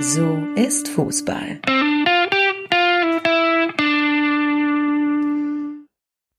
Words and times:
So 0.00 0.38
ist 0.56 0.88
Fußball. 0.88 1.60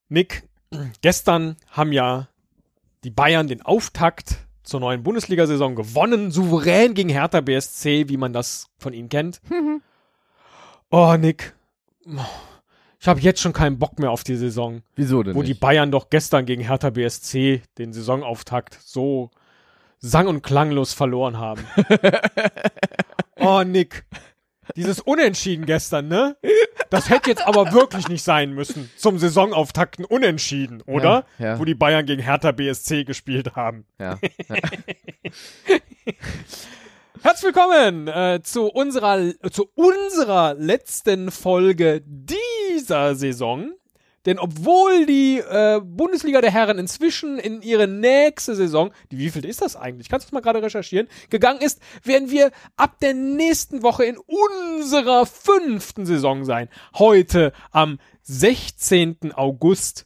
Nick, 0.09 0.43
gestern 1.01 1.55
haben 1.69 1.91
ja 1.91 2.27
die 3.03 3.11
Bayern 3.11 3.47
den 3.47 3.61
Auftakt 3.61 4.37
zur 4.63 4.79
neuen 4.79 5.03
Bundesliga-Saison 5.03 5.75
gewonnen, 5.75 6.31
souverän 6.31 6.93
gegen 6.93 7.09
Hertha 7.09 7.41
BSC, 7.41 8.09
wie 8.09 8.17
man 8.17 8.33
das 8.33 8.67
von 8.77 8.93
ihnen 8.93 9.09
kennt. 9.09 9.41
oh, 10.89 11.15
Nick, 11.19 11.53
ich 12.99 13.07
habe 13.07 13.19
jetzt 13.19 13.41
schon 13.41 13.53
keinen 13.53 13.79
Bock 13.79 13.99
mehr 13.99 14.11
auf 14.11 14.23
die 14.23 14.35
Saison. 14.35 14.81
Wieso 14.95 15.23
denn 15.23 15.35
Wo 15.35 15.41
nicht? 15.41 15.49
die 15.49 15.59
Bayern 15.59 15.91
doch 15.91 16.09
gestern 16.09 16.45
gegen 16.45 16.63
Hertha 16.63 16.89
BSC 16.89 17.61
den 17.77 17.93
Saisonauftakt 17.93 18.79
so 18.83 19.29
sang- 19.99 20.27
und 20.27 20.41
klanglos 20.41 20.93
verloren 20.93 21.37
haben. 21.37 21.63
oh, 23.41 23.63
Nick. 23.63 24.05
Dieses 24.75 24.99
Unentschieden 25.01 25.65
gestern, 25.65 26.07
ne? 26.07 26.37
Das 26.89 27.09
hätte 27.09 27.29
jetzt 27.29 27.45
aber 27.45 27.73
wirklich 27.73 28.07
nicht 28.07 28.23
sein 28.23 28.53
müssen. 28.53 28.89
Zum 28.95 29.17
Saisonauftakt 29.17 29.99
ein 29.99 30.05
Unentschieden, 30.05 30.81
oder? 30.83 31.25
Ja, 31.39 31.45
ja. 31.45 31.59
Wo 31.59 31.65
die 31.65 31.75
Bayern 31.75 32.05
gegen 32.05 32.21
Hertha 32.21 32.51
BSC 32.51 33.03
gespielt 33.03 33.55
haben. 33.55 33.85
ja. 33.99 34.17
Herzlich 37.23 37.53
willkommen 37.53 38.07
äh, 38.07 38.41
zu 38.41 38.65
unserer 38.65 39.21
zu 39.51 39.69
unserer 39.75 40.55
letzten 40.55 41.29
Folge 41.29 42.01
dieser 42.03 43.13
Saison. 43.13 43.73
Denn 44.25 44.37
obwohl 44.37 45.05
die 45.05 45.39
äh, 45.39 45.81
Bundesliga 45.83 46.41
der 46.41 46.51
Herren 46.51 46.77
inzwischen 46.77 47.39
in 47.39 47.61
ihre 47.61 47.87
nächste 47.87 48.55
Saison, 48.55 48.91
die 49.11 49.17
wievielte 49.17 49.47
ist 49.47 49.61
das 49.61 49.75
eigentlich? 49.75 50.09
Kannst 50.09 50.25
du 50.25 50.27
das 50.27 50.33
mal 50.33 50.41
gerade 50.41 50.61
recherchieren? 50.61 51.07
Gegangen 51.29 51.61
ist, 51.61 51.79
werden 52.03 52.29
wir 52.29 52.51
ab 52.77 52.99
der 53.01 53.13
nächsten 53.13 53.83
Woche 53.83 54.05
in 54.05 54.17
unserer 54.17 55.25
fünften 55.25 56.05
Saison 56.05 56.45
sein. 56.45 56.69
Heute 56.95 57.51
am 57.71 57.99
16. 58.23 59.33
August. 59.33 60.05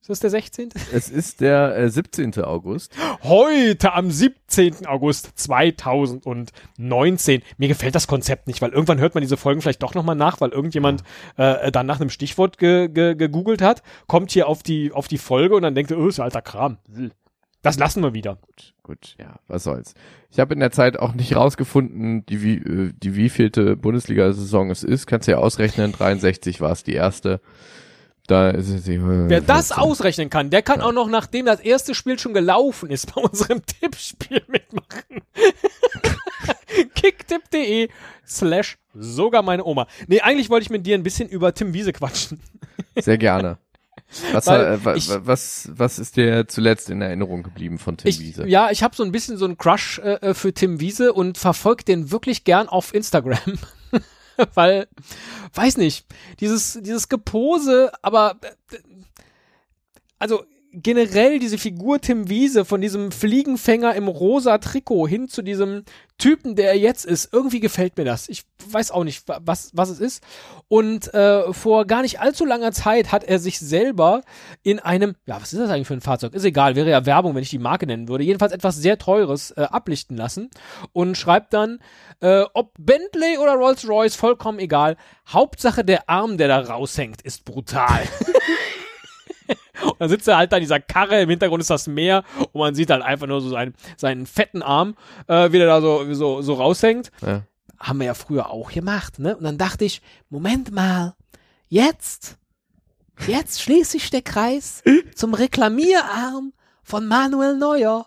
Ist 0.00 0.08
das 0.08 0.20
der 0.20 0.30
16.? 0.30 0.70
es 0.94 1.10
ist 1.10 1.42
der 1.42 1.76
äh, 1.76 1.90
17. 1.90 2.42
August. 2.42 2.94
Heute 3.22 3.92
am 3.92 4.10
17. 4.10 4.86
August 4.86 5.32
2019. 5.34 7.42
Mir 7.58 7.68
gefällt 7.68 7.94
das 7.94 8.06
Konzept 8.06 8.46
nicht, 8.46 8.62
weil 8.62 8.70
irgendwann 8.70 8.98
hört 8.98 9.14
man 9.14 9.20
diese 9.20 9.36
Folgen 9.36 9.60
vielleicht 9.60 9.82
doch 9.82 9.94
nochmal 9.94 10.16
nach, 10.16 10.40
weil 10.40 10.50
irgendjemand 10.50 11.02
äh, 11.36 11.70
dann 11.70 11.84
nach 11.84 12.00
einem 12.00 12.08
Stichwort 12.08 12.56
ge 12.56 12.88
ge 12.88 13.14
gegoogelt 13.14 13.60
hat, 13.60 13.82
kommt 14.06 14.30
hier 14.30 14.48
auf 14.48 14.62
die, 14.62 14.90
auf 14.90 15.06
die 15.06 15.18
Folge 15.18 15.54
und 15.54 15.62
dann 15.62 15.74
denkt 15.74 15.90
er, 15.90 15.98
oh, 15.98 16.08
ist 16.08 16.18
alter 16.18 16.40
Kram. 16.40 16.78
Das 17.60 17.78
lassen 17.78 18.02
wir 18.02 18.14
wieder. 18.14 18.38
Gut, 18.82 19.16
ja, 19.18 19.38
was 19.48 19.64
soll's. 19.64 19.92
Ich 20.30 20.40
habe 20.40 20.54
in 20.54 20.60
der 20.60 20.70
Zeit 20.70 20.98
auch 20.98 21.12
nicht 21.12 21.36
rausgefunden, 21.36 22.24
die, 22.24 22.42
wie, 22.42 22.54
äh, 22.54 22.92
die 22.96 23.16
wievielte 23.16 23.76
Bundesliga-Saison 23.76 24.70
es 24.70 24.82
ist. 24.82 25.06
Kannst 25.06 25.28
du 25.28 25.32
ja 25.32 25.38
ausrechnen, 25.38 25.92
63 25.92 26.62
war 26.62 26.72
es 26.72 26.84
die 26.84 26.94
erste. 26.94 27.42
Da 28.30 28.50
ist 28.50 28.68
es 28.68 28.86
äh, 28.86 28.98
Wer 29.02 29.40
das 29.40 29.68
15. 29.68 29.78
ausrechnen 29.78 30.30
kann, 30.30 30.50
der 30.50 30.62
kann 30.62 30.80
auch 30.80 30.92
noch, 30.92 31.08
nachdem 31.08 31.46
das 31.46 31.58
erste 31.60 31.94
Spiel 31.96 32.18
schon 32.18 32.32
gelaufen 32.32 32.88
ist, 32.90 33.12
bei 33.14 33.20
unserem 33.20 33.60
Tippspiel 33.80 34.42
mitmachen. 34.46 35.22
Kicktipp.de 36.94 37.88
slash 38.26 38.78
sogar 38.94 39.42
meine 39.42 39.64
Oma. 39.64 39.86
Nee, 40.06 40.20
eigentlich 40.20 40.50
wollte 40.50 40.62
ich 40.64 40.70
mit 40.70 40.86
dir 40.86 40.94
ein 40.96 41.02
bisschen 41.02 41.28
über 41.28 41.52
Tim 41.54 41.72
Wiese 41.74 41.92
quatschen. 41.92 42.40
Sehr 42.96 43.18
gerne. 43.18 43.58
Was, 44.32 44.46
Weil 44.46 44.64
äh, 44.74 44.84
wa- 44.84 44.94
ich- 44.94 45.08
wa- 45.08 45.20
was, 45.24 45.68
was 45.72 45.98
ist 45.98 46.16
dir 46.16 46.46
zuletzt 46.48 46.90
in 46.90 47.00
Erinnerung 47.00 47.42
geblieben 47.42 47.78
von 47.78 47.96
Tim 47.96 48.08
Ich, 48.08 48.20
Wiese? 48.20 48.46
ja, 48.48 48.70
ich 48.70 48.82
habe 48.82 48.94
so 48.96 49.04
ein 49.04 49.12
bisschen 49.12 49.36
so 49.36 49.44
einen 49.44 49.56
Crush 49.58 49.98
äh, 50.00 50.14
äh, 50.30 50.34
für 50.34 50.52
Tim 50.52 50.80
Wiese 50.80 51.12
und 51.12 51.38
verfolge 51.38 51.84
den 51.84 52.10
wirklich 52.10 52.44
gern 52.44 52.68
auf 52.68 52.92
Instagram. 52.94 53.38
Weil, 54.54 54.88
weiß 55.54 55.76
nicht, 55.76 56.06
dieses, 56.40 56.78
dieses 56.82 57.08
Gepose, 57.08 57.92
aber 58.02 58.36
äh, 58.72 58.78
also 60.18 60.44
generell 60.72 61.38
diese 61.38 61.58
Figur 61.58 62.00
Tim 62.00 62.28
Wiese 62.28 62.64
von 62.64 62.80
diesem 62.80 63.10
Fliegenfänger 63.12 63.94
im 63.94 64.08
rosa 64.08 64.58
Trikot 64.58 65.08
hin 65.08 65.28
zu 65.28 65.42
diesem 65.42 65.84
Typen, 66.16 66.54
der 66.54 66.68
er 66.68 66.78
jetzt 66.78 67.06
ist, 67.06 67.32
irgendwie 67.32 67.60
gefällt 67.60 67.96
mir 67.96 68.04
das. 68.04 68.28
Ich 68.28 68.42
weiß 68.70 68.90
auch 68.90 69.04
nicht, 69.04 69.26
wa- 69.26 69.40
was, 69.42 69.70
was 69.74 69.88
es 69.88 70.00
ist. 70.00 70.22
Und 70.68 71.12
äh, 71.14 71.52
vor 71.52 71.86
gar 71.86 72.02
nicht 72.02 72.20
allzu 72.20 72.44
langer 72.44 72.72
Zeit 72.72 73.10
hat 73.10 73.24
er 73.24 73.38
sich 73.38 73.58
selber 73.58 74.20
in 74.62 74.78
einem, 74.78 75.16
ja, 75.26 75.40
was 75.40 75.52
ist 75.52 75.58
das 75.58 75.70
eigentlich 75.70 75.88
für 75.88 75.94
ein 75.94 76.02
Fahrzeug? 76.02 76.34
Ist 76.34 76.44
egal, 76.44 76.76
wäre 76.76 76.90
ja 76.90 77.06
Werbung, 77.06 77.34
wenn 77.34 77.42
ich 77.42 77.50
die 77.50 77.58
Marke 77.58 77.86
nennen 77.86 78.06
würde. 78.08 78.22
Jedenfalls 78.24 78.52
etwas 78.52 78.76
sehr 78.76 78.98
Teures 78.98 79.50
äh, 79.52 79.62
ablichten 79.62 80.16
lassen 80.16 80.50
und 80.92 81.16
schreibt 81.16 81.52
dann, 81.54 81.78
äh, 82.20 82.44
ob 82.54 82.74
Bentley 82.78 83.38
oder 83.38 83.54
Rolls-Royce, 83.54 84.14
vollkommen 84.14 84.58
egal. 84.58 84.96
Hauptsache 85.28 85.84
der 85.84 86.08
Arm, 86.08 86.36
der 86.36 86.48
da 86.48 86.60
raushängt, 86.60 87.22
ist 87.22 87.44
brutal. 87.44 88.02
Dann 90.00 90.08
sitzt 90.08 90.26
er 90.26 90.38
halt 90.38 90.50
da 90.50 90.56
in 90.56 90.62
dieser 90.62 90.80
Karre, 90.80 91.20
im 91.20 91.28
Hintergrund 91.28 91.60
ist 91.60 91.68
das 91.68 91.86
Meer 91.86 92.24
und 92.52 92.58
man 92.58 92.74
sieht 92.74 92.90
halt 92.90 93.02
einfach 93.02 93.26
nur 93.26 93.42
so 93.42 93.50
seinen, 93.50 93.74
seinen 93.98 94.24
fetten 94.24 94.62
Arm, 94.62 94.96
äh, 95.26 95.52
wie 95.52 95.58
der 95.58 95.66
da 95.66 95.82
so, 95.82 96.12
so, 96.14 96.40
so 96.40 96.54
raushängt. 96.54 97.12
Ja. 97.20 97.42
Haben 97.78 97.98
wir 97.98 98.06
ja 98.06 98.14
früher 98.14 98.48
auch 98.48 98.72
gemacht, 98.72 99.18
ne? 99.18 99.36
Und 99.36 99.44
dann 99.44 99.58
dachte 99.58 99.84
ich, 99.84 100.00
Moment 100.30 100.72
mal, 100.72 101.14
jetzt, 101.68 102.38
jetzt 103.26 103.60
schließt 103.60 103.90
sich 103.90 104.08
der 104.08 104.22
Kreis 104.22 104.82
zum 105.14 105.34
Reklamierarm 105.34 106.54
von 106.82 107.06
Manuel 107.06 107.58
Neuer. 107.58 108.06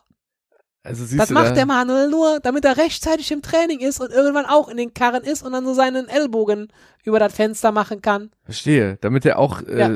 Also 0.86 1.06
siehst 1.06 1.22
Das 1.22 1.30
du 1.30 1.34
macht 1.34 1.52
da, 1.52 1.52
der 1.54 1.66
Manuel 1.66 2.10
nur, 2.10 2.42
damit 2.42 2.66
er 2.66 2.76
rechtzeitig 2.76 3.32
im 3.32 3.42
Training 3.42 3.80
ist 3.80 4.02
und 4.02 4.12
irgendwann 4.12 4.46
auch 4.46 4.68
in 4.68 4.76
den 4.76 4.94
Karren 4.94 5.24
ist 5.24 5.42
und 5.42 5.54
dann 5.54 5.64
so 5.66 5.74
seinen 5.74 6.10
Ellbogen 6.10 6.68
über 7.06 7.20
das 7.20 7.34
Fenster 7.34 7.72
machen 7.72 8.02
kann. 8.02 8.32
Verstehe, 8.44 8.98
damit 9.00 9.26
er 9.26 9.40
auch 9.40 9.62
äh, 9.62 9.80
Ja. 9.80 9.90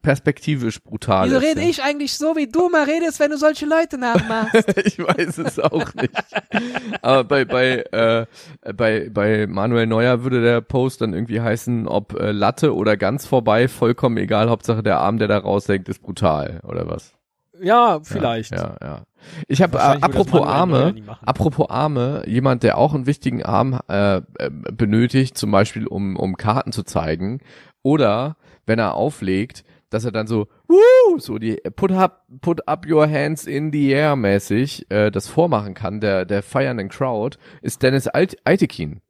perspektivisch 0.00 0.82
brutal 0.82 1.26
Wieso 1.26 1.36
ist. 1.36 1.42
rede 1.44 1.60
ja. 1.60 1.68
ich 1.68 1.82
eigentlich 1.82 2.16
so, 2.16 2.36
wie 2.36 2.46
du 2.46 2.70
mal 2.70 2.84
redest, 2.84 3.20
wenn 3.20 3.30
du 3.30 3.36
solche 3.36 3.66
Leute 3.66 3.98
nachmachst? 3.98 4.54
ich 4.84 4.98
weiß 4.98 5.38
es 5.38 5.58
auch 5.58 5.92
nicht. 5.94 6.10
Aber 7.02 7.24
bei 7.24 7.44
bei 7.44 7.84
äh, 7.92 8.26
bei 8.74 9.10
bei 9.10 9.46
Manuel 9.46 9.86
Neuer 9.86 10.22
würde 10.22 10.42
der 10.42 10.62
Post 10.62 11.02
dann 11.02 11.12
irgendwie 11.12 11.40
heißen, 11.42 11.86
ob 11.86 12.14
äh, 12.18 12.32
Latte 12.32 12.74
oder 12.74 12.96
ganz 12.96 13.26
vorbei, 13.26 13.68
vollkommen 13.68 14.16
egal. 14.16 14.48
Hauptsache 14.48 14.82
der 14.82 15.00
Arm, 15.00 15.18
der 15.18 15.28
da 15.28 15.36
raushängt, 15.38 15.88
ist 15.90 16.00
brutal 16.02 16.60
oder 16.66 16.88
was? 16.88 17.12
Ja, 17.60 18.00
vielleicht. 18.02 18.52
Ja, 18.52 18.76
ja. 18.80 18.86
ja. 18.86 19.02
Ich 19.48 19.62
habe 19.62 19.78
äh, 19.78 19.98
apropos 20.00 20.46
Arme, 20.46 20.94
apropos 21.24 21.68
Arme, 21.68 22.22
jemand, 22.26 22.62
der 22.62 22.78
auch 22.78 22.94
einen 22.94 23.06
wichtigen 23.06 23.42
Arm 23.42 23.78
äh, 23.88 24.16
äh, 24.16 24.22
benötigt, 24.72 25.36
zum 25.36 25.50
Beispiel 25.50 25.86
um 25.86 26.16
um 26.16 26.36
Karten 26.36 26.72
zu 26.72 26.82
zeigen 26.82 27.40
oder 27.82 28.36
wenn 28.66 28.78
er 28.78 28.94
auflegt, 28.94 29.64
dass 29.90 30.04
er 30.04 30.12
dann 30.12 30.26
so 30.26 30.46
Woo, 30.68 31.18
so 31.18 31.38
die 31.38 31.56
put 31.76 31.92
up 31.92 32.24
put 32.40 32.66
up 32.66 32.86
your 32.88 33.08
hands 33.08 33.46
in 33.46 33.72
the 33.72 33.90
air 33.90 34.16
mäßig 34.16 34.90
äh, 34.90 35.10
das 35.10 35.28
vormachen 35.28 35.74
kann 35.74 36.00
der 36.00 36.24
der 36.24 36.42
feiernden 36.42 36.88
Crowd 36.88 37.38
ist 37.60 37.82
Dennis 37.82 38.06
Alt 38.06 38.36
Eitekin 38.44 39.00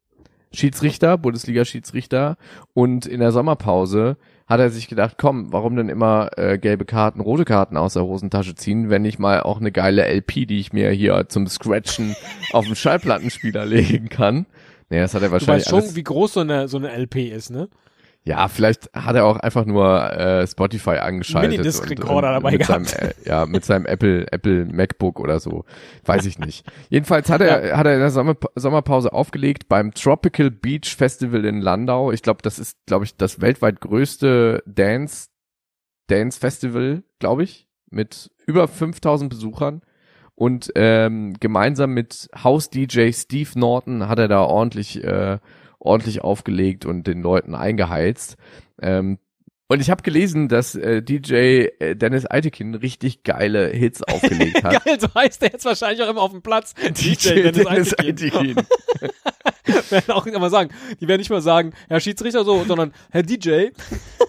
Schiedsrichter 0.52 1.16
Bundesliga 1.16 1.64
Schiedsrichter 1.64 2.36
und 2.74 3.06
in 3.06 3.20
der 3.20 3.32
Sommerpause 3.32 4.16
hat 4.48 4.58
er 4.58 4.70
sich 4.70 4.88
gedacht, 4.88 5.14
komm, 5.16 5.52
warum 5.52 5.76
denn 5.76 5.88
immer 5.88 6.30
äh, 6.36 6.58
gelbe 6.58 6.84
Karten, 6.84 7.20
rote 7.20 7.44
Karten 7.44 7.76
aus 7.76 7.92
der 7.92 8.02
Hosentasche 8.02 8.56
ziehen, 8.56 8.90
wenn 8.90 9.04
ich 9.04 9.20
mal 9.20 9.42
auch 9.42 9.60
eine 9.60 9.70
geile 9.70 10.04
LP, 10.12 10.48
die 10.48 10.58
ich 10.58 10.72
mir 10.72 10.90
hier 10.90 11.28
zum 11.28 11.46
Scratchen 11.46 12.16
auf 12.52 12.66
dem 12.66 12.74
Schallplattenspieler 12.74 13.64
legen 13.64 14.08
kann. 14.08 14.46
Nee, 14.88 14.98
das 14.98 15.14
hat 15.14 15.22
er 15.22 15.28
Du 15.28 15.32
wahrscheinlich 15.34 15.66
weißt 15.66 15.70
schon, 15.70 15.80
alles, 15.82 15.94
wie 15.94 16.02
groß 16.02 16.32
so 16.32 16.40
eine, 16.40 16.66
so 16.66 16.78
eine 16.78 16.90
LP 16.96 17.30
ist, 17.30 17.50
ne? 17.50 17.68
Ja, 18.22 18.48
vielleicht 18.48 18.90
hat 18.92 19.16
er 19.16 19.24
auch 19.24 19.38
einfach 19.38 19.64
nur 19.64 20.12
äh, 20.12 20.46
Spotify 20.46 20.98
angeschaltet. 20.98 21.52
Minidisc-Rekorder 21.52 22.28
und, 22.28 22.36
und 22.36 22.42
dabei 22.42 22.50
mit 22.52 22.60
gehabt. 22.60 22.88
Seinem, 22.88 23.10
äh, 23.10 23.28
ja, 23.28 23.46
mit 23.46 23.64
seinem 23.64 23.86
Apple, 23.86 24.30
Apple 24.30 24.66
MacBook 24.66 25.18
oder 25.18 25.40
so. 25.40 25.64
Weiß 26.04 26.26
ich 26.26 26.38
nicht. 26.38 26.70
Jedenfalls 26.90 27.30
hat 27.30 27.40
er, 27.40 27.78
hat 27.78 27.86
er 27.86 27.94
in 27.94 28.00
der 28.00 28.10
Sommer, 28.10 28.36
Sommerpause 28.54 29.12
aufgelegt 29.14 29.68
beim 29.68 29.94
Tropical 29.94 30.50
Beach 30.50 30.94
Festival 30.94 31.46
in 31.46 31.62
Landau. 31.62 32.12
Ich 32.12 32.22
glaube, 32.22 32.42
das 32.42 32.58
ist, 32.58 32.76
glaube 32.86 33.06
ich, 33.06 33.16
das 33.16 33.40
weltweit 33.40 33.80
größte 33.80 34.62
Dance, 34.66 35.28
Dance 36.08 36.38
Festival, 36.38 37.02
glaube 37.20 37.42
ich, 37.44 37.68
mit 37.88 38.30
über 38.46 38.68
5000 38.68 39.30
Besuchern. 39.30 39.80
Und 40.34 40.72
ähm, 40.74 41.34
gemeinsam 41.38 41.92
mit 41.92 42.28
House-DJ 42.34 43.12
Steve 43.12 43.58
Norton 43.58 44.08
hat 44.08 44.18
er 44.18 44.28
da 44.28 44.40
ordentlich, 44.42 45.04
äh, 45.04 45.38
ordentlich 45.80 46.22
aufgelegt 46.22 46.86
und 46.86 47.06
den 47.06 47.22
Leuten 47.22 47.54
eingeheizt. 47.54 48.36
Ähm, 48.80 49.18
und 49.70 49.80
ich 49.80 49.88
habe 49.88 50.02
gelesen, 50.02 50.48
dass 50.48 50.74
äh, 50.74 51.00
DJ 51.00 51.68
äh, 51.78 51.94
Dennis 51.94 52.28
Eitekin 52.28 52.74
richtig 52.74 53.22
geile 53.22 53.68
Hits 53.68 54.02
aufgelegt 54.02 54.64
hat. 54.64 54.84
Geil, 54.84 54.98
so 54.98 55.06
heißt 55.14 55.42
der 55.42 55.50
jetzt 55.52 55.64
wahrscheinlich 55.64 56.02
auch 56.02 56.10
immer 56.10 56.22
auf 56.22 56.32
dem 56.32 56.42
Platz. 56.42 56.74
DJ 56.90 57.50
Dennis 57.52 57.96
Eitekin. 57.96 58.56
werden 59.90 60.12
auch 60.12 60.24
nicht 60.24 60.38
mal 60.38 60.50
sagen, 60.50 60.70
die 61.00 61.08
werden 61.08 61.20
nicht 61.20 61.30
mal 61.30 61.40
sagen, 61.40 61.72
Herr 61.88 62.00
Schiedsrichter 62.00 62.44
so, 62.44 62.64
sondern 62.64 62.92
Herr 63.10 63.22
DJ. 63.22 63.68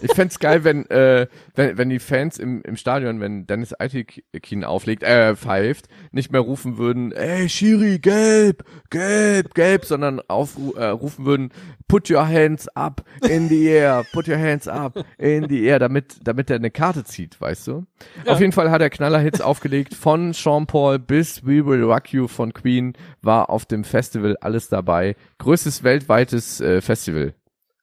Ich 0.00 0.12
fänd's 0.14 0.38
geil, 0.38 0.64
wenn, 0.64 0.88
äh, 0.90 1.26
wenn, 1.54 1.78
wenn 1.78 1.90
die 1.90 1.98
Fans 1.98 2.38
im, 2.38 2.62
im 2.62 2.76
Stadion, 2.76 3.20
wenn 3.20 3.46
Dennis 3.46 3.74
Eitekin 3.78 4.64
auflegt, 4.64 5.02
äh, 5.02 5.36
pfeift, 5.36 5.88
nicht 6.10 6.32
mehr 6.32 6.40
rufen 6.40 6.78
würden, 6.78 7.12
ey, 7.12 7.48
Schiri, 7.48 7.98
gelb, 7.98 8.64
gelb, 8.90 9.54
gelb, 9.54 9.84
sondern 9.84 10.20
aufrufen 10.28 10.76
äh, 10.76 10.86
rufen 10.86 11.24
würden, 11.24 11.50
put 11.88 12.10
your 12.10 12.26
hands 12.26 12.68
up 12.74 13.04
in 13.28 13.48
the 13.48 13.68
air, 13.68 14.04
put 14.12 14.28
your 14.28 14.38
hands 14.38 14.66
up 14.66 15.04
in 15.18 15.48
the 15.48 15.64
air, 15.66 15.78
damit, 15.78 16.16
damit 16.24 16.50
er 16.50 16.56
eine 16.56 16.70
Karte 16.70 17.04
zieht, 17.04 17.40
weißt 17.40 17.66
du? 17.66 17.86
Ja. 18.24 18.32
Auf 18.32 18.40
jeden 18.40 18.52
Fall 18.52 18.70
hat 18.70 18.80
er 18.80 18.90
Knallerhits 18.90 19.40
aufgelegt, 19.40 19.94
von 19.94 20.32
Sean 20.32 20.66
Paul 20.66 20.98
bis 20.98 21.44
We 21.44 21.66
Will 21.66 21.82
Rock 21.84 22.12
You 22.12 22.28
von 22.28 22.52
Queen, 22.52 22.94
war 23.20 23.50
auf 23.50 23.66
dem 23.66 23.84
Festival 23.84 24.36
alles 24.40 24.68
dabei. 24.68 25.16
Größtes 25.42 25.82
weltweites 25.82 26.60
äh, 26.60 26.80
Festival. 26.80 27.34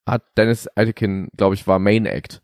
Hat 0.06 0.24
Dennis 0.38 0.70
Eitekin, 0.78 1.28
glaube 1.36 1.56
ich, 1.56 1.68
war 1.68 1.78
Main 1.78 2.06
Act. 2.06 2.42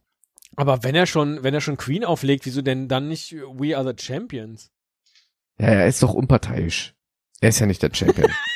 Aber 0.58 0.84
wenn 0.84 0.94
er 0.94 1.06
schon, 1.06 1.42
wenn 1.42 1.54
er 1.54 1.62
schon 1.62 1.78
Queen 1.78 2.04
auflegt, 2.04 2.46
wieso 2.46 2.62
denn 2.62 2.90
dann 2.90 3.08
nicht 3.08 3.32
We 3.34 3.78
Are 3.78 3.88
the 3.88 4.04
Champions? 4.04 4.72
Ja, 5.58 5.68
er 5.68 5.88
ist 5.88 6.04
doch 6.04 6.14
unparteiisch. 6.14 6.96
Er 7.40 7.48
ist 7.48 7.60
ja 7.60 7.66
nicht 7.66 7.82
der 7.82 7.94
Champion. 7.94 8.30